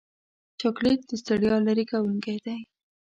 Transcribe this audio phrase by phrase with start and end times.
[0.59, 2.59] چاکلېټ د ستړیا لرې کوونکی دی.